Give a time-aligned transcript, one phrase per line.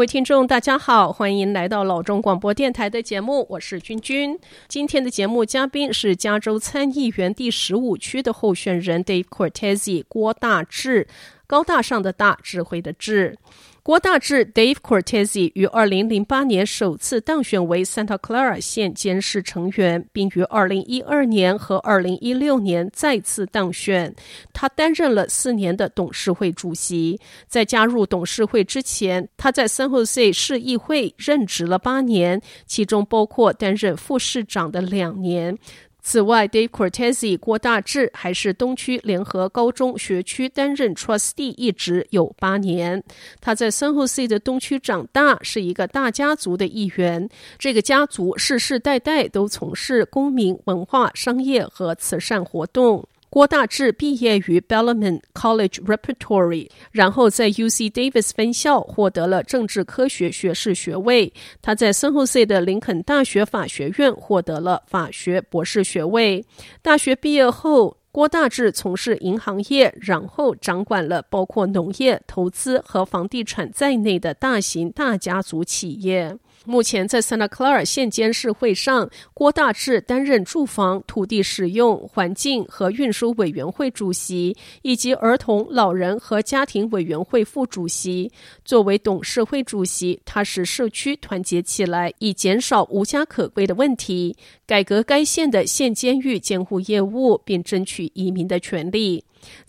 [0.00, 4.34] 各位听众，大家好，欢迎来到老中广播电台的节目，我是君君。
[4.66, 11.06] 今天的节目嘉宾是加州参议员第十五区的候选人 Dave Cortese 郭大志，
[11.46, 13.36] 高大上的大，智慧的智。
[13.82, 24.14] 郭大志 Dave Cortese 于二零零八年首次当选为 Santa Clara 县监事成员，并于二零一二年和二零一六年再次当选。
[24.52, 27.18] 他担任了四年的董事会主席。
[27.48, 35.56] 在加入董事会之前，他在 San Jose 市议会任职了八年，其中包括担任副市长的两年。
[36.02, 43.02] 此外，Dave Cortese 郭大志还是东区联合高中学区担任 Trustee 一职有八年。
[43.40, 47.28] 他在 San Jose 的东区长大，是一个大家族的一员。
[47.58, 53.06] 这个家族世世代代都从事公民、文化、商业和慈善活动。
[53.30, 61.32] 郭大志毕业于 Bellarmine College Repertory，然后在 UC Davis 分校获得了政治科学学士学位。
[61.62, 66.44] 他在 San Jose 的林肯大学法学院获得了法学博士学位。
[66.82, 76.36] 大学毕业后，郭大志从事银行业，然后掌管了包括农业、投资和房地产在内的大型大家族企业。
[76.66, 88.30] 目前在 Santa Clara 县监事会上，郭大志担任住房、土地使用、环境和运输委员会主席，以及儿童、老人和家庭委员会副主席。
[88.62, 94.36] 作为董事会主席，他使社区团结起来，以减少无家可归的问题，
[94.66, 99.24] 改革该县的县监狱监护业务，并争取移民的权利。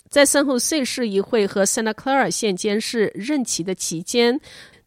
[0.10, 4.42] 在 San Jose 市议会和 Santa Clara 县监事任期的期间，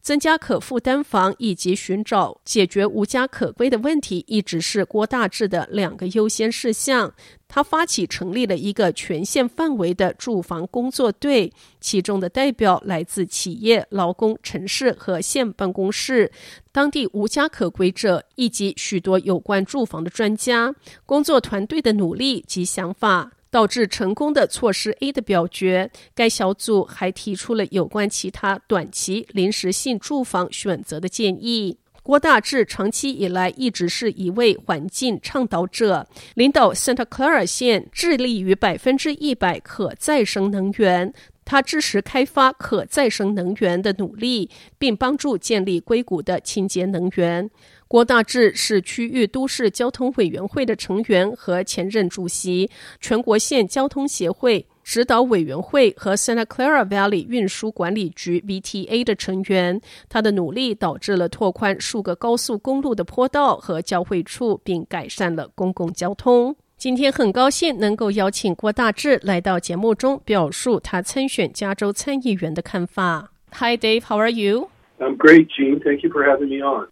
[0.05, 7.11] 增加可负担房以及寻找解决无家可归的问题，一直是郭大志的两个优先事项。
[7.47, 16.31] 他发起成立了一个全县范围的住房工作队，其中的代表来自企业、劳工、城市和县办公室、
[16.71, 20.75] 当地无家可归者以及许多有关住房的专家。
[21.07, 25.89] 工作团队的努力及想法，导致成功的措施 A 的表决。
[26.13, 31.77] 该小组还提出了有关其他短期临时性住房选择的建议。
[32.03, 41.13] 郭大志长期以来一直是一位环境倡导者，领导 Santa Clara 县致力于百分之一百可再生能源。
[41.45, 47.49] 他支持开发可再生能源的努力，并帮助建立硅谷的清洁能源。
[47.95, 52.69] 郭大志是区域都市交通委员会的成员和前任主席，
[52.99, 59.79] 全国县交通协会指导委员会和 Santa Clara Valley 运输管理局 VTA 的成员。
[60.09, 66.53] 他的努力导致了拓宽数个高速公路的坡道和交汇处，并改善了公共交通。
[66.77, 73.31] 今天很高兴能够邀请郭大志来到节目中，表述他参选加州参议员的看法。
[73.53, 74.67] Hi Dave，How are you?
[74.99, 75.79] I'm great, Gene.
[75.79, 76.87] Thank you for having me on.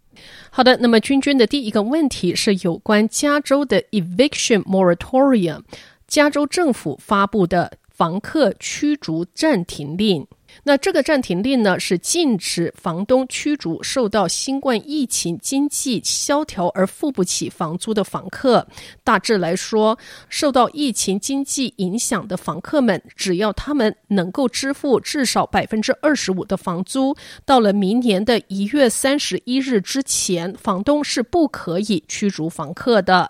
[0.50, 5.62] 好的，那么君君的第一个问题是有关加州的 eviction moratorium，
[6.06, 10.26] 加州政府发布的房客驱逐暂停令。
[10.62, 18.64] 那这个暂停令呢，是禁止房东驱逐受到新冠疫情经济萧条而付不起房租的房客。
[19.02, 33.28] 大致来说，受到疫情经济影响的房客们，只要他们能够支付至少百分之二十五的房租，到了明年的一月三十一日之前，房东是不可以驱逐房客的。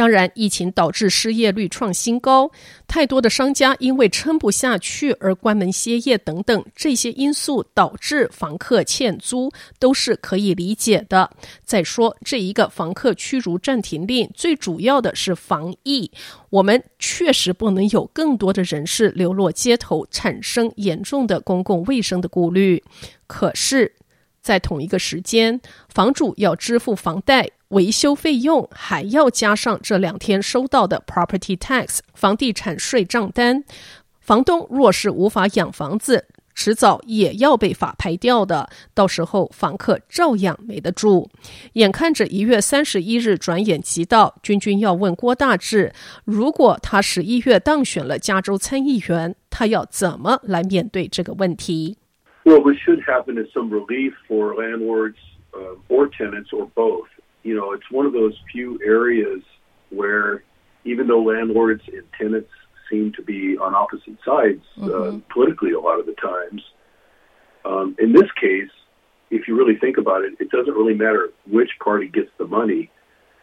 [0.00, 2.50] 当然，疫情导致失业率创新高，
[2.88, 11.30] 太多的商家因为撑不下去而关门歇业等等，这些因素导致房客欠租都是可以理解的。
[11.66, 16.10] 再说，这一个房客驱逐暂停令最主要的是防疫，
[16.48, 22.82] 我们确实不能有更多的人士流落街头，产生严重的公共卫生的顾虑。
[23.26, 23.92] 可是，
[24.42, 27.50] 在同一个时间，房主要支付房贷。
[27.68, 33.62] 维修费用还要加上这两天收到的 property tax 房地产税账单。
[34.18, 38.68] 房东若是无法养房子，迟早也要被法拍掉的。
[38.92, 41.30] 到时候房客照样没得住。
[41.74, 45.92] 眼看着一月三十一日转眼即到，君君要问郭大志，
[46.24, 51.98] 如果他十一月当选了加州参议员，他要怎么来面对这个问题
[52.44, 55.18] ？Well, what should happen is some relief for landlords,
[55.54, 57.08] uh, or tenants, or both.
[57.42, 59.42] you know, it's one of those few areas
[59.88, 60.44] where
[60.84, 62.50] even though landlords and tenants
[62.90, 65.16] seem to be on opposite sides uh, mm-hmm.
[65.16, 66.62] uh, politically a lot of the times,
[67.64, 68.70] um, in this case,
[69.30, 72.90] if you really think about it, it doesn't really matter which party gets the money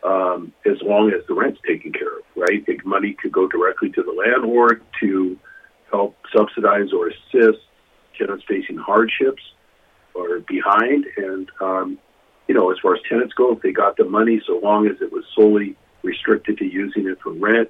[0.03, 2.65] um, as long as the rent's taken care of, right?
[2.65, 5.37] The money could go directly to the landlord to
[5.91, 7.63] help subsidize or assist
[8.17, 9.41] tenants facing hardships
[10.15, 11.05] are behind.
[11.17, 11.99] And um,
[12.47, 15.01] you know, as far as tenants go, if they got the money, so long as
[15.01, 17.69] it was solely restricted to using it for rent,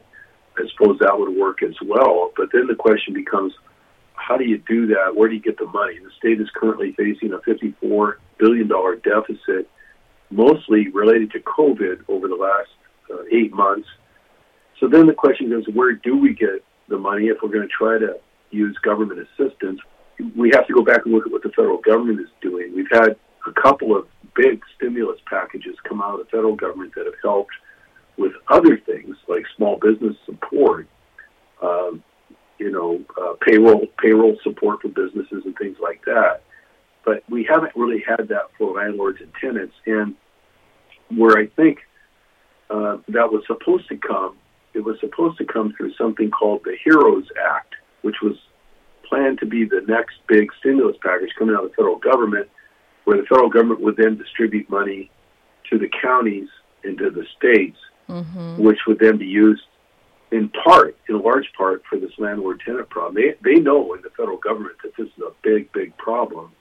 [0.57, 2.31] I suppose that would work as well.
[2.35, 3.53] But then the question becomes,
[4.15, 5.15] how do you do that?
[5.15, 5.99] Where do you get the money?
[5.99, 9.69] The state is currently facing a $54 billion deficit,
[10.29, 12.69] mostly related to COVID over the last
[13.11, 13.87] uh, eight months.
[14.79, 17.73] So then the question goes, where do we get the money if we're going to
[17.73, 18.19] try to
[18.51, 19.79] use government assistance?
[20.35, 22.73] We have to go back and look at what the federal government is doing.
[22.75, 23.15] We've had
[23.45, 27.53] a couple of big stimulus packages come out of the federal government that have helped
[28.17, 30.87] with other things like small business support,
[31.61, 32.03] um,
[32.57, 36.41] you know, uh, payroll payroll support for businesses and things like that.
[37.05, 39.75] But we haven't really had that for landlords and tenants.
[39.85, 40.15] And
[41.15, 41.79] where I think
[42.69, 44.37] uh, that was supposed to come,
[44.73, 48.35] it was supposed to come through something called the HEROES Act, which was
[49.07, 52.49] planned to be the next big stimulus package coming out of the federal government,
[53.05, 55.11] where the federal government would then distribute money
[55.69, 56.47] to the counties
[56.83, 57.77] and to the states
[58.09, 58.61] mm-hmm.
[58.61, 59.63] which would then be used
[60.31, 63.15] in part, in large part, for this landlord tenant problem.
[63.15, 66.51] They they know in the federal government that this is a big, big problem,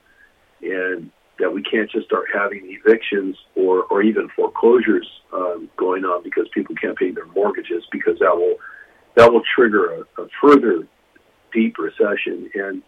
[0.61, 6.23] and that we can't just start having evictions or or even foreclosures um, going on
[6.23, 8.55] because people can't pay their mortgages because that will
[9.15, 10.87] that will trigger a, a further
[11.53, 12.49] deep recession.
[12.53, 12.81] And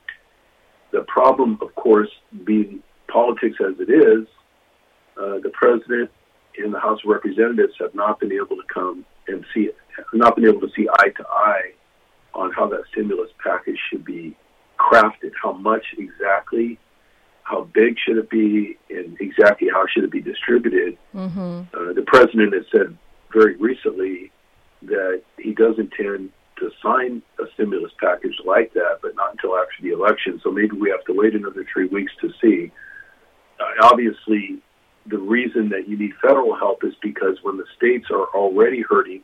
[0.91, 2.09] the problem, of course,
[2.43, 4.27] being politics as it is,
[5.17, 6.09] uh, the president
[6.57, 9.75] and the House of Representatives have not been able to come and see it,
[10.13, 11.71] not been able to see eye to eye
[12.33, 14.35] on how that stimulus package should be
[14.77, 16.79] crafted, how much exactly,
[17.43, 20.97] how big should it be, and exactly how should it be distributed.
[21.13, 21.61] Mm-hmm.
[21.73, 22.97] Uh, the president has said
[23.33, 24.31] very recently
[24.83, 29.81] that he does intend to sign a stimulus package like that, but not until after
[29.81, 30.39] the election.
[30.43, 32.71] So maybe we have to wait another three weeks to see.
[33.59, 34.61] Uh, obviously,
[35.05, 39.23] the reason that you need federal help is because when the states are already hurting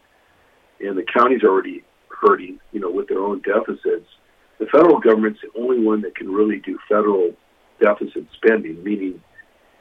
[0.79, 4.07] and the counties are already hurting, you know, with their own deficits,
[4.59, 7.31] the federal government's the only one that can really do federal
[7.81, 9.21] deficit spending, meaning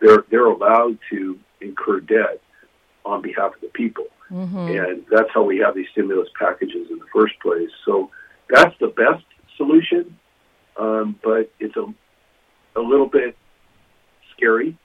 [0.01, 2.41] they're they're allowed to incur debt
[3.05, 4.07] on behalf of the people.
[4.31, 4.59] Mm-hmm.
[4.59, 7.71] And that's how we have these stimulus packages in the first place.
[7.85, 8.11] So
[8.49, 9.25] that's the best
[9.57, 10.19] solution,
[10.77, 11.87] um, but it's a
[12.77, 13.37] a little bit
[14.37, 14.77] scary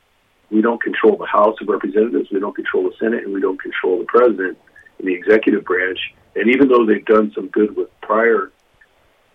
[0.50, 3.62] we don't control the House of Representatives, we don't control the Senate, and we don't
[3.62, 4.58] control the president
[5.00, 6.00] in the executive branch.
[6.36, 8.52] And even though they've done some good with prior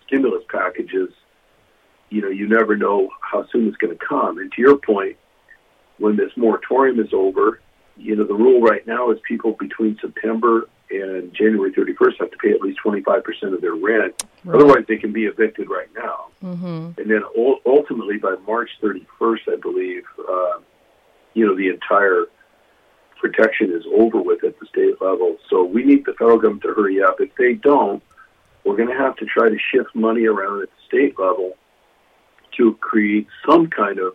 [0.06, 1.10] stimulus packages,
[2.10, 4.38] you know, you never know how soon it's going to come.
[4.38, 5.16] And to your point,
[5.98, 7.60] when this moratorium is over,
[7.96, 12.36] you know, the rule right now is people between September and January 31st have to
[12.38, 14.22] pay at least 25% of their rent.
[14.44, 14.54] Right.
[14.54, 16.26] Otherwise, they can be evicted right now.
[16.42, 17.00] Mm-hmm.
[17.00, 17.22] And then
[17.66, 20.60] ultimately, by March 31st, I believe, uh,
[21.34, 22.26] you know, the entire
[23.20, 25.36] protection is over with at the state level.
[25.48, 27.20] So we need the federal government to hurry up.
[27.20, 28.02] If they don't,
[28.64, 31.56] we're going to have to try to shift money around at the state level
[32.56, 34.14] to create some kind of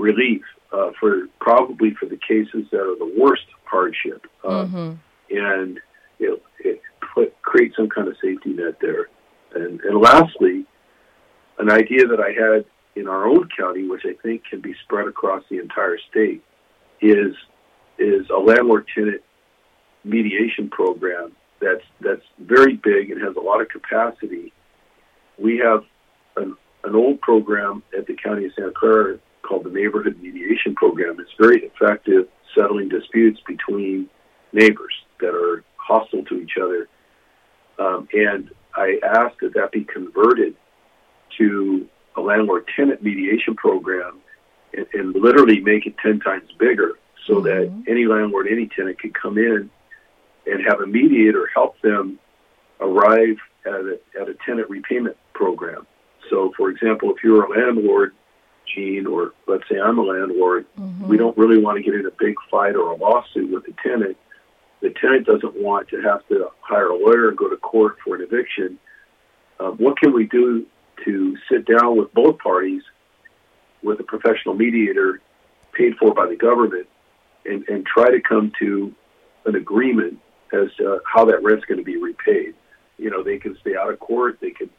[0.00, 0.42] relief
[0.72, 5.36] uh, for probably for the cases that are the worst hardship, uh, mm-hmm.
[5.36, 5.80] and
[6.18, 6.80] you know, it
[7.14, 9.08] put, create some kind of safety net there.
[9.54, 10.64] And, and lastly,
[11.58, 12.64] an idea that I had
[12.96, 16.42] in our own county, which I think can be spread across the entire state,
[17.00, 17.34] is
[17.98, 19.22] is a landlord tenant
[20.04, 24.52] mediation program that's that's very big and has a lot of capacity.
[25.38, 25.84] We have
[26.36, 31.18] an, an old program at the county of Santa Clara called the Neighborhood Mediation Program.
[31.20, 34.08] It's very effective settling disputes between
[34.52, 36.88] neighbors that are hostile to each other.
[37.78, 40.54] Um, and I asked that that be converted
[41.38, 44.20] to a landlord tenant mediation program
[44.74, 47.44] and, and, literally make it 10 times bigger so mm-hmm.
[47.44, 49.70] that any landlord, any tenant could come in
[50.46, 52.18] and have a mediator help them
[52.80, 55.86] arrive at a, at a tenant repayment program.
[56.28, 58.14] So, for example, if you're a landlord,
[58.74, 61.06] Gene, or let's say I'm a landlord, mm-hmm.
[61.06, 63.74] we don't really want to get in a big fight or a lawsuit with the
[63.82, 64.16] tenant.
[64.80, 68.16] The tenant doesn't want to have to hire a lawyer and go to court for
[68.16, 68.78] an eviction.
[69.58, 70.66] Um, what can we do
[71.04, 72.82] to sit down with both parties
[73.82, 75.20] with a professional mediator
[75.72, 76.86] paid for by the government
[77.44, 78.94] and, and try to come to
[79.46, 80.18] an agreement
[80.52, 82.54] as to how that rent's going to be repaid.
[82.98, 84.70] You know, they can stay out of court, they can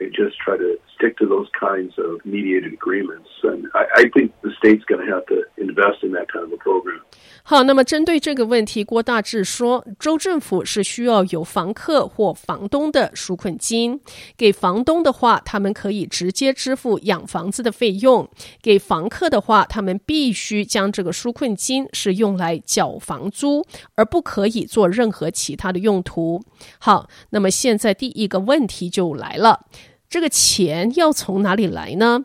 [0.00, 3.28] and just try to stick to those kinds of mediated agreements.
[3.42, 6.52] And I, I think the state's going to have to invest in that kind of
[6.52, 7.00] a program.
[7.42, 14.00] 好，那么针对这个问题，郭大志说，州政府是需要有房客或房东的纾困金。
[14.36, 18.26] 给房东的话，他们可以直接支付养房子的费用；
[18.60, 26.42] 给房客的话，他们必须将这个纾困金是用来缴房租，而不可以做任何其他的用途。
[26.80, 29.66] 好，那么现在第一个问题就来了，
[30.08, 32.24] 这个钱要从哪里来呢？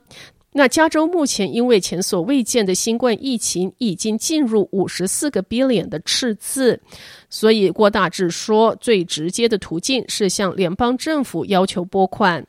[0.54, 6.82] 那加州目前因为前所未见的新冠疫情已经进入五十四个 billion 的赤字，
[7.30, 12.46] 所以郭大志说，最直接的途径是向联邦政府要求拨款。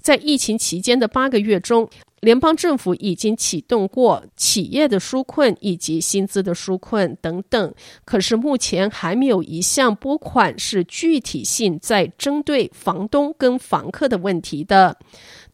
[0.00, 1.88] 在疫情期间的八个月中，
[2.22, 7.74] 联邦政府已经启动过企业的纾困以及薪资的纾困等等，
[8.04, 14.96] 可是目前还没有一项拨款是具体性在针对房东跟房客的问题的。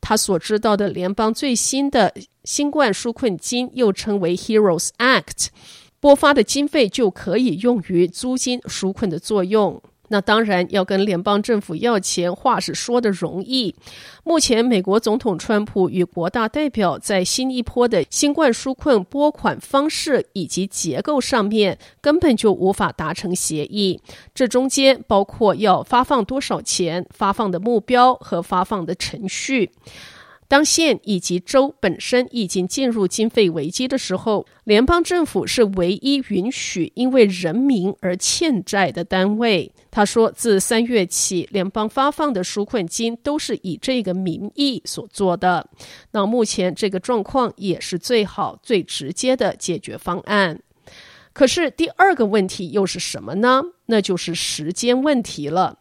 [0.03, 2.13] 他所知道的联邦最新的
[2.45, 5.47] 新冠纾困金，又称为 Heroes Act，
[5.99, 9.83] 拨发的经费就可以用于租金纾困的作用。
[10.09, 13.75] 那当然要跟联邦政府要钱，话是说的容易。
[14.25, 24.01] 目前美国总统川普与国大代表在新一波的新冠纾困拨款方式以及结构上面，根本就无法达成协议。
[24.35, 29.71] 这中间包括要发放多少钱、发放的目标和发放的程序。
[30.49, 39.71] 当县以及州本身已经进入经费危机的时候，联邦政府是唯一允许因为人民而欠债的单位。
[39.91, 45.69] 他说，自三月起，联邦发放的纾困金都是以这个名义所做的。
[46.13, 50.61] 那目前这个状况也是最好、最直接的解决方案。
[51.35, 53.63] 可是第二个问题又是什么呢？
[53.87, 55.79] 那就是时间问题了。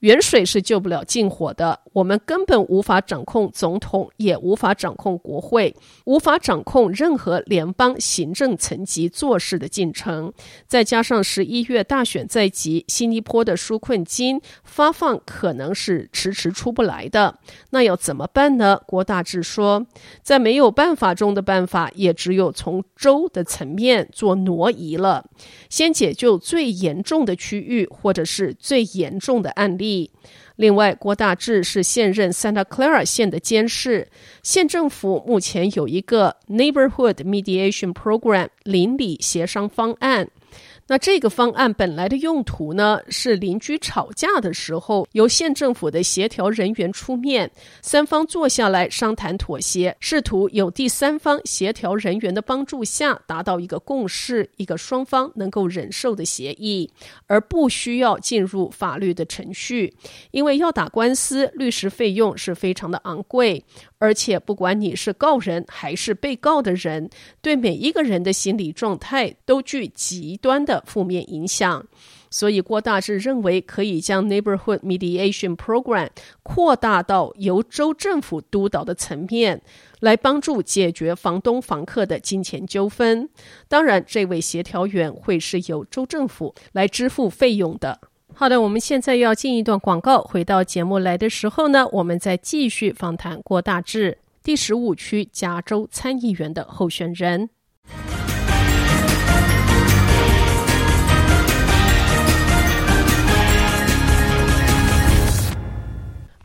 [0.00, 5.74] 远水是救不了近火的，我们根本无法掌控总统，也无法掌控国会，
[6.04, 10.32] 无法掌控任何联邦行政层级做事的进程。
[10.68, 17.36] 再加上十一月大选在即，新一波的纾困金发放可能是迟迟出不来的。
[17.70, 18.80] 那要怎么办呢？
[18.86, 19.84] 郭大志说，
[20.22, 25.24] 在没有办法中的办法，也只有从州的层面做挪移了，
[25.68, 29.87] 先解救最严重的区域，或者是最严重的案例。
[30.56, 34.08] 另外，郭大志是现任 Santa Clara 县的监事，
[34.42, 40.28] 县政府目前有一个 Neighborhood Mediation Program 邻里协商方案。
[40.90, 47.50] 那这个方案本来的用途呢，是邻居吵架的时候，由县政府的协调人员出面，
[47.82, 56.90] 三方坐下来商谈妥协，试图有第三方协调人员的帮助下，达到一个共识，一个双方能够忍受的协议，
[57.26, 59.94] 而不需要进入法律的程序，
[60.30, 63.62] 因为要打官司，律师费用是非常的昂贵。
[63.98, 67.10] 而且，不管你是告人还是被告的人，
[67.42, 71.84] 对每一个人的心理状态都具极端的负面影响。
[72.30, 76.10] 所以，郭大志认为可以将 Neighborhood Mediation Program
[76.42, 79.62] 扩大到由州政府督导的层面，
[80.00, 83.28] 来帮助解决房东房客的金钱纠纷。
[83.66, 87.98] 当然，这位协调员会是由州政府来支付费用的。
[88.38, 90.22] 好的，我们现在要进一段广告。
[90.22, 97.50] 回到节目来的时候呢，我们再继续访谈郭大志，第十五区加州参议员的候选人。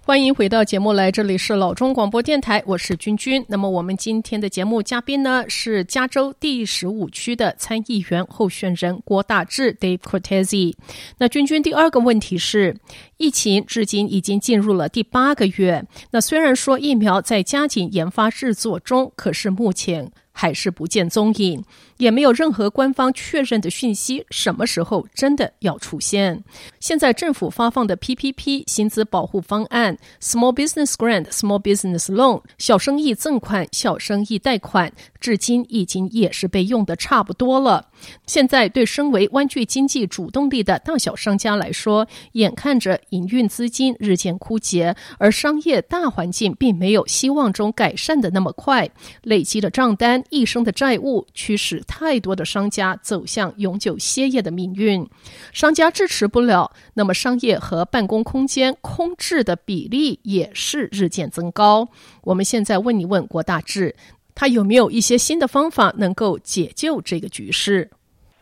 [0.05, 3.45] 欢迎回到节目来，这里是老中广播电台，我是君君。
[3.47, 10.73] 那么我们今天的节目嘉宾呢，是加州第十五区的参议员候选人郭大志 Dave Cortese。
[11.19, 12.75] 那君君第二个问题是，
[13.15, 15.85] 疫情至今已经进入了第八个月。
[16.11, 21.63] 那虽然说疫苗在加紧研发制作中，可是目前还是不见踪影。
[22.03, 26.43] 也没有任何官方确认的讯息，什么时候真的要出现？
[26.77, 34.91] 现在政府发放的 PPP 薪资保护方案、Small Business Grant、Small Business Loan 小生意赠款、小生意贷款，
[35.21, 37.87] 至今已经也是被用的差不多了。
[38.27, 48.89] 现在对身为湾区经济主动力的大小商家来说，眼看着营运资金日渐枯竭，而商业大环境并没有希望中改善的那么快，
[49.21, 51.81] 累积的账单、一生的债务驱使。
[51.95, 55.07] 太多的商家走向永久歇业的命运，
[55.51, 61.87] 商家支持不了，那么商业和办公空间空置的比例也是日渐增高。
[62.23, 63.95] 我们现在问一问郭大志，
[64.33, 67.91] 他有没有一些新的方法能够解救这个局势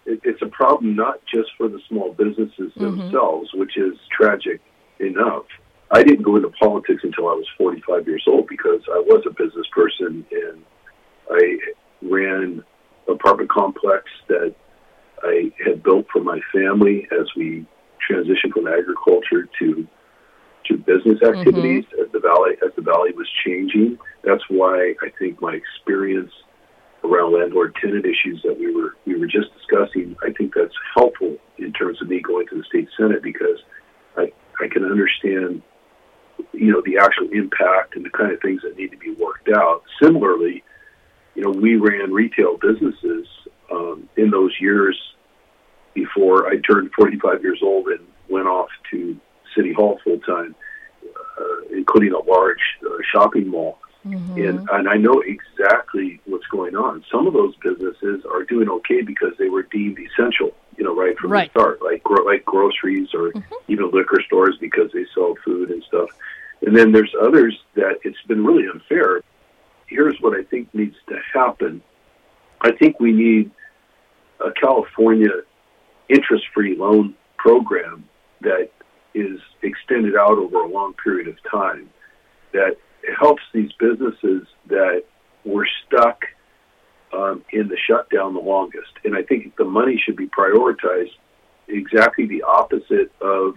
[0.06, 4.62] ？It's a problem not just for the small businesses themselves, which is tragic
[5.00, 5.44] enough.
[5.90, 9.32] I didn't go into politics until I was 45 years old because I was a
[9.32, 10.64] business person and
[11.30, 11.60] I
[12.02, 12.64] ran an
[13.08, 14.56] apartment complex that
[15.24, 17.66] I had built for my family as we
[18.10, 19.88] transitioned from agriculture to
[20.66, 22.04] to business activities mm-hmm.
[22.04, 23.98] as the valley as the valley was changing.
[24.24, 26.32] That's why I think my experience
[27.04, 31.38] around landlord tenant issues that we were we were just discussing, I think that's helpful
[31.58, 33.60] in terms of me going to the state senate because
[34.18, 35.62] I I can understand
[36.54, 39.50] you know the actual impact and the kind of things that need to be worked
[39.50, 39.84] out.
[40.02, 40.64] Similarly,
[41.36, 43.28] you know we ran retail businesses
[43.72, 44.98] um, in those years
[45.94, 49.20] before I turned 45 years old and went off to
[49.56, 50.56] City Hall full time,
[51.06, 53.78] uh, including a large uh, shopping mall.
[54.06, 54.38] Mm-hmm.
[54.38, 57.04] And, and I know exactly what's going on.
[57.12, 61.18] Some of those businesses are doing okay because they were deemed essential, you know, right
[61.20, 61.54] from right.
[61.54, 63.54] the start, like gro- like groceries or mm-hmm.
[63.68, 66.10] even liquor stores because they sell food and stuff.
[66.66, 69.22] And then there's others that it's been really unfair.
[69.92, 71.82] Here's what I think needs to happen.
[72.62, 73.52] I think we need
[74.40, 75.32] a California
[76.08, 78.06] interest-free loan program
[78.40, 78.70] that
[79.14, 81.90] is extended out over a long period of time
[82.54, 82.78] that
[83.20, 85.04] helps these businesses that
[85.44, 86.22] were stuck
[87.12, 88.94] um, in the shutdown the longest.
[89.04, 91.12] And I think the money should be prioritized
[91.68, 93.56] exactly the opposite of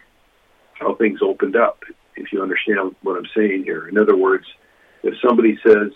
[0.72, 1.84] how things opened up,
[2.16, 3.86] if you understand what I'm saying here.
[3.86, 4.46] In other words,
[5.04, 5.92] if somebody says,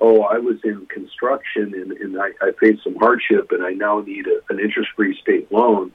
[0.00, 4.00] Oh, I was in construction and, and I, I faced some hardship and I now
[4.00, 5.92] need a, an interest free state loan,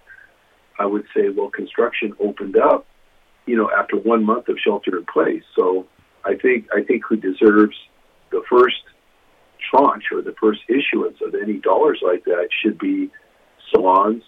[0.77, 2.85] I would say, well, construction opened up,
[3.45, 5.43] you know, after one month of shelter in place.
[5.55, 5.87] So
[6.25, 7.75] I think I think who deserves
[8.31, 8.81] the first
[9.71, 13.09] tranche or the first issuance of any dollars like that should be
[13.71, 14.23] salons,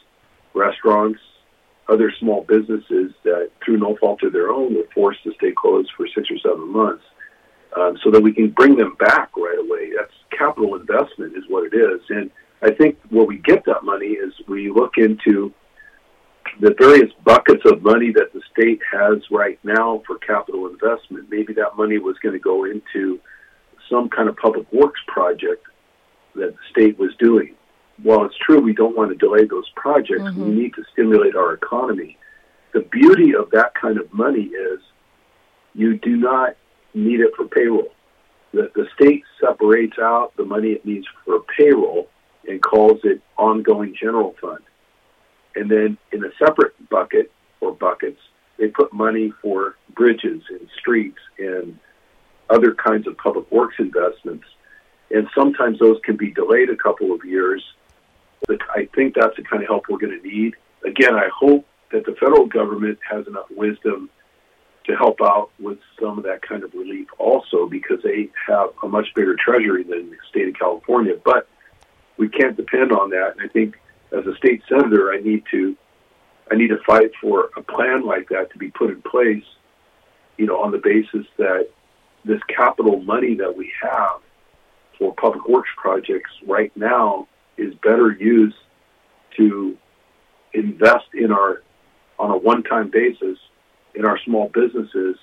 [0.54, 1.20] restaurants,
[1.88, 5.92] other small businesses that, through no fault of their own, were forced to stay closed
[5.96, 7.04] for six or seven months,
[7.76, 9.92] um, so that we can bring them back right away.
[9.96, 14.14] That's capital investment, is what it is, and I think where we get that money
[14.14, 15.54] is we look into
[16.62, 21.30] the various buckets of money that the state has right now for capital investment.
[21.30, 23.20] Maybe that money was going to go into
[23.90, 25.66] some kind of public works project
[26.36, 27.56] that the state was doing.
[28.02, 30.44] While it's true we don't want to delay those projects, mm-hmm.
[30.44, 32.18] we need to stimulate our economy.
[32.74, 34.80] The beauty of that kind of money is
[35.74, 36.56] you do not
[36.96, 37.92] need it for payroll.
[38.54, 42.10] The, the state separates out the money it needs for payroll
[42.48, 44.64] and calls it ongoing general fund.
[45.56, 47.32] And then in a separate bucket
[47.62, 48.20] or buckets,
[48.58, 51.78] they put money for bridges and streets and
[52.50, 54.46] other kinds of public works investments.
[55.12, 57.64] And sometimes those can be delayed a couple of years.
[58.48, 60.56] But I think that's the kind of help we're going to need.
[60.86, 64.10] Again, I hope that the federal government has enough wisdom
[64.88, 68.88] to help out with some of that kind of relief also because they have a
[68.88, 71.14] much bigger treasury than the state of California.
[71.24, 71.48] But
[72.18, 73.34] we can't depend on that.
[73.38, 73.76] And I think
[74.12, 75.76] as a state senator, I need to
[76.52, 79.44] I need to fight for a plan like that to be put in place,
[80.38, 81.70] you know, on the basis that
[82.24, 84.22] this capital money that we have
[85.00, 88.58] for public works projects right now is better used
[89.38, 89.76] to
[90.54, 91.64] invest in our
[92.18, 93.38] on a one-time basis
[93.96, 95.18] in our small businesses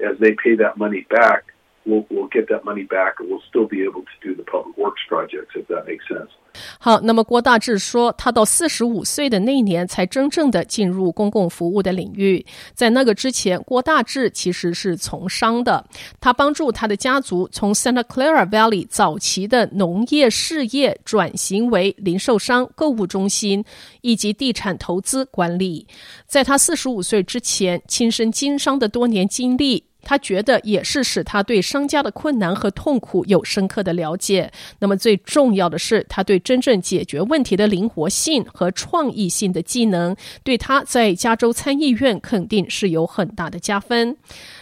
[0.00, 1.52] as they pay that money back
[1.86, 4.76] we'll, we'll get that money back and we'll still be able to do the public
[4.76, 6.30] works projects if that makes sense.
[6.78, 12.44] 好，那么郭大志说，他到四十五岁的那一年才真正的进入公共服务的领域。
[12.74, 15.84] 在那个之前，郭大志其实是从商的。
[16.20, 23.64] 他帮助他的家族从 Santa Clara Valley 早期的农业事业转型为零售商、购物中心
[24.00, 25.86] 以及地产投资管理。
[26.26, 29.84] 在他四十五岁之前，亲身经商的多年经历。
[30.06, 34.52] 他觉得也是使他对商家的困难和痛苦有深刻的了解。
[34.78, 40.14] 那么最重要的是，他对真正解决问题的灵活性和创意性的技能，
[40.44, 44.16] 对他在加州参议院肯定是有很大的加分。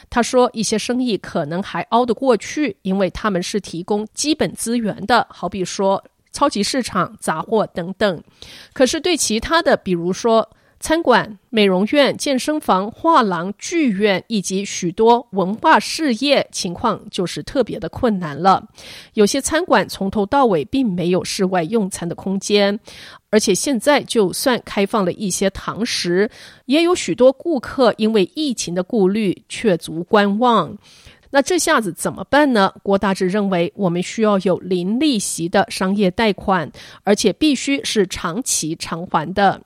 [0.09, 6.03] 他说，一些生意可能还熬得过去，因为他们是提供基本资源的，好比说
[6.33, 8.23] 超级市场、杂货等等。
[8.73, 10.49] 可是对其他的，比如说，
[10.85, 18.69] 餐馆、美容院、健身房、画廊、剧院以及许多文化事业，情况就是特别的困难了。
[19.15, 22.79] 有些餐馆从头到尾并没有室外用餐的空间，
[23.31, 26.31] 而且现在就算开放了一些堂食，
[26.67, 30.77] 也有许多顾客因为疫情的顾虑却足观望。
[31.31, 32.71] 那这下子怎么办呢？
[32.83, 36.71] 郭大志认为，我们需要有零利息的商业贷款，
[37.05, 39.63] 而且必须是长期偿还的。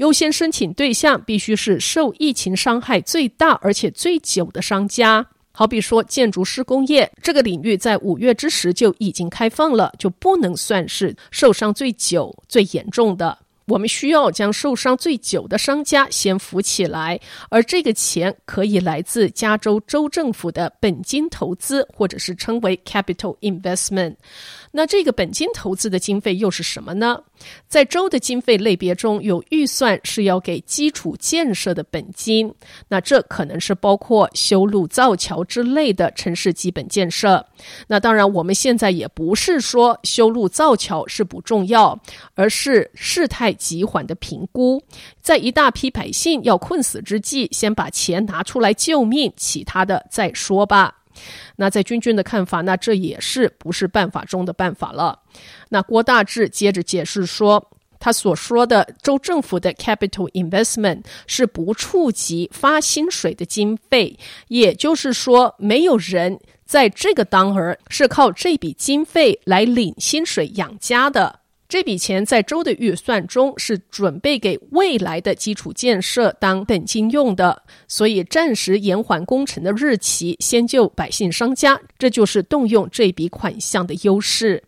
[0.00, 5.26] 优先申请对象必须是受疫情伤害最大而且最久的商家。
[5.52, 13.36] 好比说建筑施工业这个领域，在五月之时就已经开放了，就不能算是受伤最久、最严重的。
[13.66, 24.16] 我们需要将受伤最久的商家先扶起来，而这个钱可以来自加州州政府的本金投资，或者是称为 capital investment。
[24.72, 27.22] 那这个本金投资的经费又是什么呢？
[27.68, 32.52] 在州的经费类别中有预算是要给基础建设的本金，
[32.88, 37.44] 那这可能是包括修路、造桥之类的城市基本建设。
[37.86, 41.98] 那当然，我们现在也不是说修路造桥是不重要，
[42.34, 44.82] 而是事态急缓的评估，
[45.20, 50.99] 在一大批百姓要困死之际，先把钱拿出来救命，其他的再说吧。
[51.56, 55.20] 那在君君的看法，那这也是不是办法中的办法了。
[55.68, 71.39] 那郭大志接着解释说，他所说的州政府的 capital investment 是不触及发薪水的经费，也就是说，没有人在这个当儿是靠这笔经费来领薪水养家的。
[71.70, 84.60] 这笔钱在州的预算中是准备给未来的基础建设当本金用的，所以暂时延缓工程的日期，先救百姓商家，这就是动用这笔款项的优势。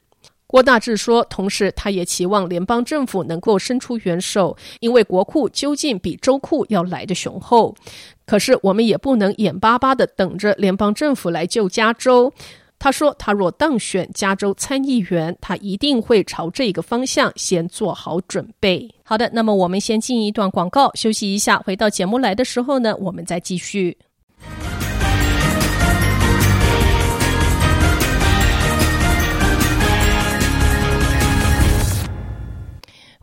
[0.47, 7.75] 郭大志说，同时他也期望联邦政府能够伸出援手，因为国库究竟比州库要来得雄厚。
[8.25, 12.33] 可是我们也不能眼巴巴地等着联邦政府来救加州。
[12.83, 21.59] 他说：“他若当选加州参议员，他一定会朝这个方向先做好准备。”好的，那么我们先进一段广告，休息一下。
[21.59, 23.97] 回到节目来的时候呢，我们再继续。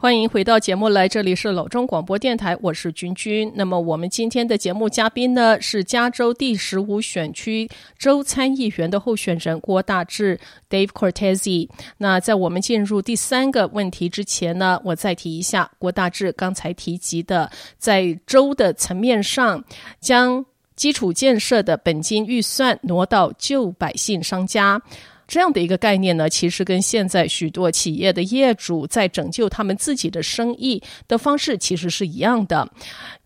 [0.02, 3.52] 欢迎回到节目来，这里是老中广播电台，我是君君。
[3.54, 11.68] 那么我们今天的节目嘉宾呢，是加州第十五选区州参议员的候选人郭大志 Dave Cortese。
[11.98, 19.62] 那在我们进入第三个问题之前呢，我再提一下郭大志刚才提及的，在州的层面上
[20.00, 20.46] 将
[20.78, 24.82] 基础建设的本金预算挪到旧百姓商家。
[25.30, 32.68] 这样的一个概念呢，其实跟现在许多企业的业主在拯救他们自己的生意的方式其实是一样的。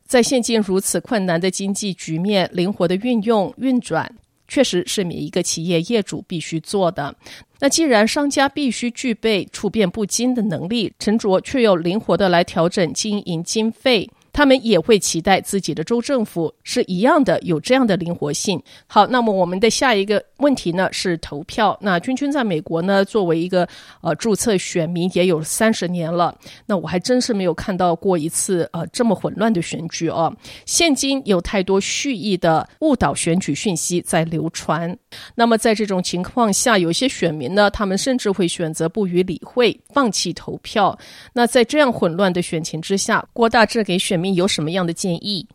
[0.06, 4.14] 在现今如此困难的经济局面，灵活的运用运转，
[4.50, 7.16] 确实是每一个企业业主必须做的。
[7.60, 14.10] 那既然商家必须具备处变不惊的能力，沉着却又灵活的来调整经营经费。
[14.34, 18.62] 他们也会期待自己的州政府是一样的，有这样的灵活性。
[18.88, 21.78] 好，那么我们的下一个问题呢是投票。
[21.80, 23.68] 那君君在美国呢，作为一个
[24.02, 30.36] 呃注册选民也有三十年了，那我还真是没有看到过一次呃这么混乱的选举哦。
[30.66, 34.98] 现今有太多蓄意的误导选举讯息在流传。
[35.36, 40.98] 那么在这种情况下，有些选民呢，他们甚至会选择不予理会，放弃投票。
[41.34, 45.47] 那在这样混乱的选情之下，郭大志给选 有什么样的建议？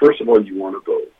[0.00, 1.10] First of all, you want to vote.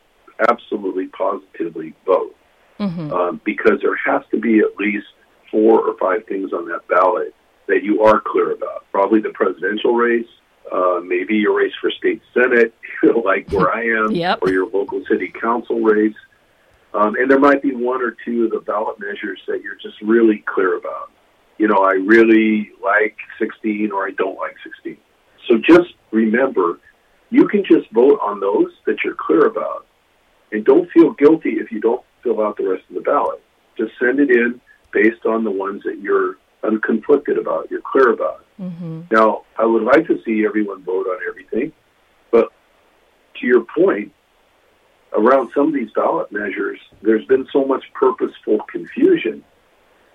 [0.47, 2.35] Absolutely, positively vote.
[2.79, 3.11] Mm-hmm.
[3.11, 5.07] Um, because there has to be at least
[5.51, 7.33] four or five things on that ballot
[7.67, 8.85] that you are clear about.
[8.91, 10.27] Probably the presidential race,
[10.71, 12.73] uh, maybe your race for state senate,
[13.23, 14.39] like where I am, yep.
[14.41, 16.15] or your local city council race.
[16.93, 20.01] Um, and there might be one or two of the ballot measures that you're just
[20.01, 21.11] really clear about.
[21.57, 24.97] You know, I really like 16 or I don't like 16.
[25.47, 26.78] So just remember,
[27.30, 29.86] you can just vote on those that you're clear about.
[30.52, 33.42] And don't feel guilty if you don't fill out the rest of the ballot.
[33.76, 34.60] Just send it in
[34.92, 38.44] based on the ones that you're unconflicted about, you're clear about.
[38.60, 39.02] Mm-hmm.
[39.10, 41.72] Now, I would like to see everyone vote on everything,
[42.30, 42.52] but
[43.40, 44.12] to your point,
[45.12, 49.44] around some of these ballot measures, there's been so much purposeful confusion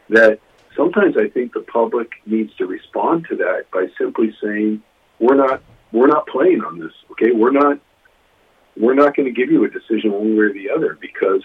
[0.10, 0.40] that
[0.76, 4.82] sometimes I think the public needs to respond to that by simply saying,
[5.20, 6.92] we're not we're not playing on this.
[7.12, 7.80] Okay, we're not
[8.78, 11.44] we're not going to give you a decision one way or the other because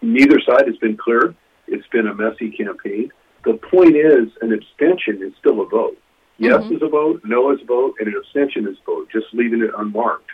[0.00, 1.34] neither side has been clear.
[1.66, 3.10] It's been a messy campaign.
[3.44, 5.98] The point is, an abstention is still a vote.
[6.38, 6.76] Yes mm-hmm.
[6.76, 9.08] is a vote, no is a vote, and an abstention is a vote.
[9.12, 10.30] Just leaving it unmarked,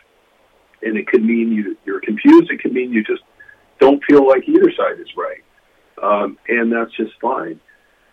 [0.83, 2.51] and it could mean you you're confused.
[2.51, 3.23] It could mean you just
[3.79, 5.43] don't feel like either side is right,
[6.03, 7.61] um, and that's just fine.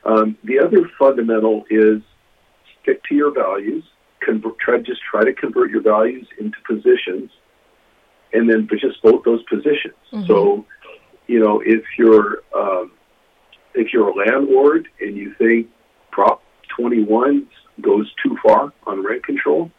[0.04, 2.02] Um, the other fundamental is
[2.82, 3.84] stick to your values
[4.22, 7.32] convert, try just try to convert your values into positions,
[8.34, 9.96] and then just vote those positions.
[10.12, 10.28] Mm-hmm.
[10.28, 10.66] So,
[11.28, 12.92] you know, if you're um,
[13.74, 15.68] if you're a landlord and you think
[16.12, 16.42] Prop
[16.78, 17.48] 21
[17.82, 19.72] goes too far on rent control,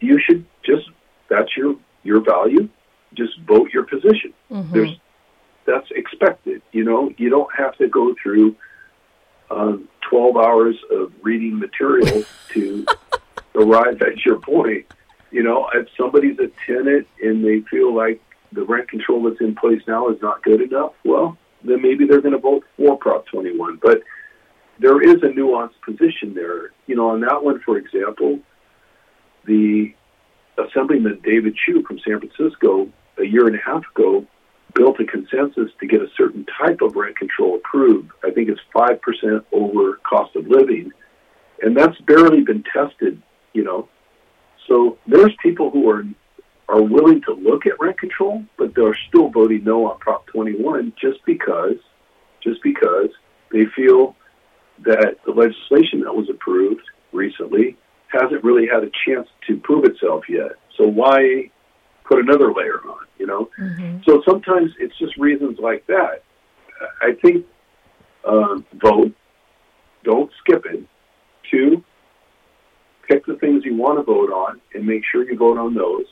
[0.00, 0.88] you should just
[1.28, 2.68] that's your your value.
[3.14, 4.34] Just vote your position.
[4.50, 4.72] Mm-hmm.
[4.72, 4.90] There's
[5.66, 6.62] that's expected.
[6.72, 8.56] You know, you don't have to go through
[9.50, 12.86] um, 12 hours of reading material to
[13.56, 14.86] arrive at your point.
[15.30, 18.20] You know, if somebody's a tenant and they feel like
[18.52, 22.20] the rent control that's in place now is not good enough, well, then maybe they're
[22.20, 23.80] going to vote for Prop 21.
[23.82, 24.02] But
[24.78, 26.70] there is a nuanced position there.
[26.86, 28.38] You know, on that one, for example,
[29.46, 29.94] the
[30.58, 32.88] Assemblyman David Chu from San Francisco
[33.18, 34.26] a year and a half ago
[34.74, 38.10] built a consensus to get a certain type of rent control approved.
[38.22, 40.92] I think it's 5% over cost of living.
[41.62, 43.22] And that's barely been tested,
[43.56, 43.88] you know.
[44.68, 46.04] So there's people who are
[46.68, 50.92] are willing to look at rent control, but they're still voting no on Prop 21
[51.00, 51.78] just because
[52.42, 53.08] just because
[53.50, 54.14] they feel
[54.84, 57.76] that the legislation that was approved recently
[58.08, 60.52] hasn't really had a chance to prove itself yet.
[60.76, 61.50] So why
[62.04, 63.48] put another layer on, you know?
[63.58, 63.98] Mm-hmm.
[64.06, 66.22] So sometimes it's just reasons like that.
[67.02, 67.46] I think
[68.24, 69.12] um, vote,
[70.04, 70.84] don't skip it.
[71.50, 71.82] Two,
[73.08, 76.06] pick the things you want to vote on and make sure you vote on those.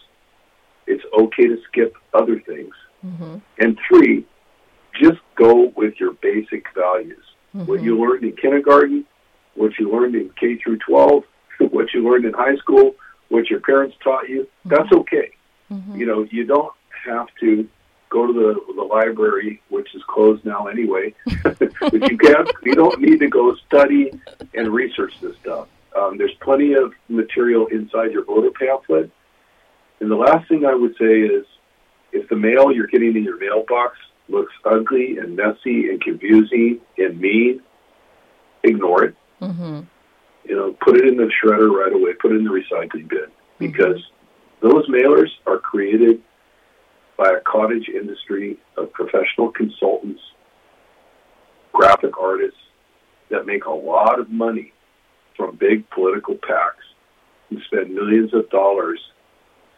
[0.86, 2.74] It's okay to skip other things.
[3.04, 3.36] Mm-hmm.
[3.58, 4.26] And three,
[5.00, 7.24] just go with your basic values.
[7.52, 9.04] What you learned in kindergarten,
[9.54, 11.22] what you learned in K through 12,
[11.70, 12.96] what you learned in high school,
[13.28, 15.30] what your parents taught you, that's okay.
[15.72, 15.96] Mm-hmm.
[15.96, 16.72] You know, you don't
[17.06, 17.68] have to
[18.08, 21.14] go to the, the library, which is closed now anyway.
[21.42, 24.10] but you can't, you don't need to go study
[24.54, 25.68] and research this stuff.
[25.94, 29.10] Um, there's plenty of material inside your voter pamphlet.
[30.00, 31.46] And the last thing I would say is,
[32.12, 33.96] if the mail you're getting in your mailbox
[34.28, 37.60] looks ugly and messy and confusing and mean,
[38.62, 39.16] ignore it.
[39.40, 39.80] Mm-hmm.
[40.44, 42.12] You know, put it in the shredder right away.
[42.20, 43.26] Put it in the recycling bin
[43.58, 44.02] because
[44.60, 46.20] those mailers are created
[47.16, 50.20] by a cottage industry of professional consultants,
[51.72, 52.58] graphic artists
[53.30, 54.72] that make a lot of money
[55.36, 56.84] from big political PACs
[57.48, 59.00] who spend millions of dollars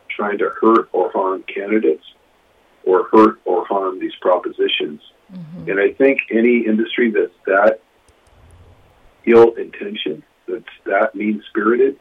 [0.09, 2.05] trying to hurt or harm candidates
[2.85, 5.01] or hurt or harm these propositions.
[5.33, 5.71] Mm-hmm.
[5.71, 7.81] And I think any industry that's that
[9.27, 11.99] ill intentioned, that's that mean spirited,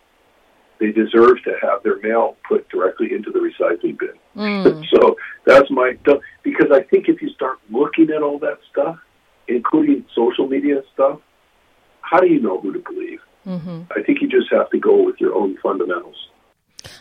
[0.80, 4.14] they deserve to have their mail put directly into the recycling bin.
[4.36, 4.86] Mm.
[4.94, 5.98] so that's my
[6.44, 8.98] because I think if you start looking at all that stuff,
[9.48, 11.20] including social media stuff,
[12.02, 13.20] how do you know who to believe?
[13.46, 13.84] Mm-hmm.
[13.90, 16.16] I think you just have to go with your own fundamentals.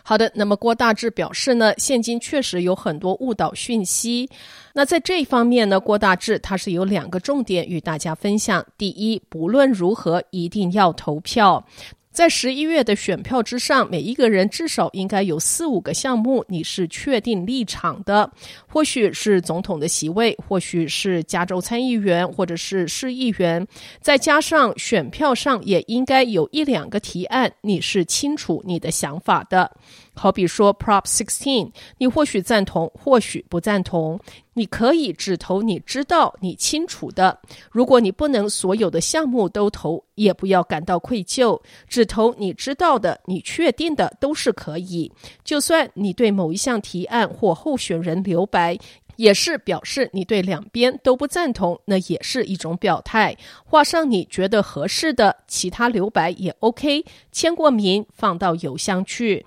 [0.03, 4.29] 好的，那么郭大志表示呢，现今确实有很多误导讯息。
[4.75, 8.65] 那在这一方面呢，郭大志他是有两个重点与大家分享。
[8.79, 11.67] 第一，不论如何，一定要投票。
[12.15, 18.31] 在十一月的选票之上，每一个人至少应该有四五个项目你是确定立场的，
[18.69, 23.67] 或许是总统的席位，或许是加州参议员，或者是市议员。
[24.01, 29.69] 再加上选票上也应该有一两个提案你是清楚你的想法的。
[30.15, 34.19] 好比说 Prop 16，你或许赞同，或许不赞同。
[34.57, 37.37] 你可以只投你知道、你清楚的。
[37.73, 45.11] 如果你不能所有的项目都投，也不要感到愧疚，只投你知道的、你确定的都是可以。
[45.43, 48.79] 就算你对某一项提案或候选人留白，
[49.17, 53.37] 也是表示你对两边都不赞同，那也是一种表态。
[53.65, 57.05] 画上你觉得合适的，其他留白也 OK。
[57.33, 59.45] 签过名，放到邮箱去。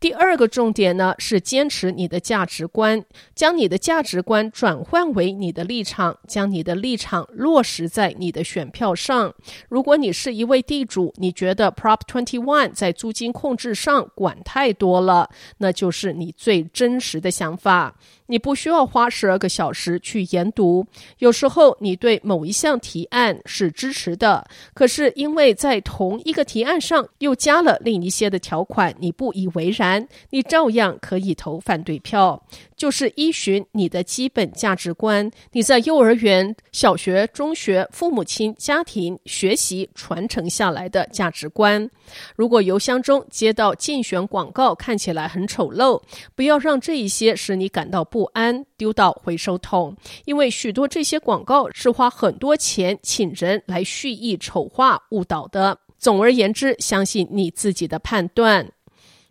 [0.00, 9.34] 第二个重点呢，是坚持你的价值观，将你的价值观转换为你的立场，将你的立场落实在你的选票上。
[9.68, 17.94] 如果你是一位地主，你觉得 Prop Twenty One 在租金控制上管太多了，那就是你最真实的想法。
[18.30, 20.86] 你不需要花十二个小时去研读。
[21.18, 30.06] 有时候你对某一项提案是支持的，可是因为在同一个提案上又加了另一些的条款，你不以为然。
[30.30, 32.40] 你照样可以投反对票，
[32.76, 35.28] 就是依循你的基本价值观。
[35.50, 41.90] 你在幼儿园、小学、中学、父母亲、家庭学习传承下来的价值观。
[42.36, 46.00] 如果邮箱中接到竞选广告看起来很丑陋，
[46.36, 49.96] 不要让这一些使你感到不不安，丢到回收桶。
[50.26, 55.78] 因为许多这些广告是花很多钱请人来蓄意丑化、误导的。
[55.96, 58.70] 总而言之，相信你自己的判断。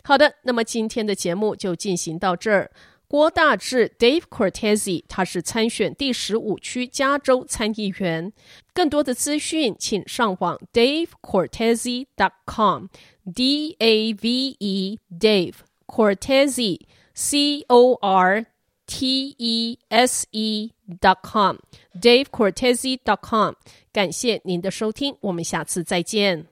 [0.03, 2.71] 好的，那么今天的节目就进行到这儿。
[3.07, 8.33] 郭大志 Dave Cortese，他是参选第十五区加州参议员。
[8.73, 12.85] 更多的资讯，请上网 DaveCortese.com。
[13.31, 15.53] D A V E Dave
[15.85, 16.79] Cortese
[17.13, 18.47] C O R
[18.89, 21.59] T E S E dot com
[21.93, 23.53] Dave Cortese dot com。
[23.93, 26.47] 感谢您的收听，我们下次再见。